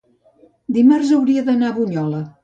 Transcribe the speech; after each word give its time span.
Dimarts 0.77 1.11
hauria 1.17 1.43
d'anar 1.49 1.69
a 1.69 1.75
Bunyola. 1.81 2.23